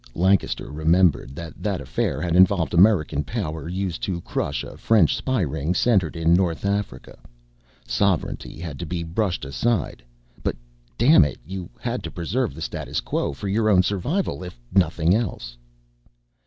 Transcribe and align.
Lancaster 0.15 0.71
remembered 0.71 1.35
that 1.35 1.61
that 1.61 1.79
affair 1.79 2.19
had 2.23 2.35
involved 2.35 2.73
American 2.73 3.23
power 3.23 3.69
used 3.69 4.01
to 4.01 4.19
crush 4.21 4.63
a 4.63 4.75
French 4.75 5.15
spy 5.15 5.41
ring 5.41 5.75
centered 5.75 6.15
in 6.15 6.33
North 6.33 6.65
Africa. 6.65 7.19
Sovereignty 7.85 8.59
had 8.59 8.89
been 8.89 9.11
brushed 9.13 9.45
aside. 9.45 10.01
But 10.41 10.55
damn 10.97 11.23
it, 11.23 11.37
you 11.45 11.69
had 11.79 12.01
to 12.05 12.09
preserve 12.09 12.55
the 12.55 12.63
status 12.65 12.99
quo, 12.99 13.31
for 13.33 13.47
your 13.47 13.69
own 13.69 13.83
survival 13.83 14.43
if 14.43 14.59
nothing 14.73 15.13
else. 15.13 15.55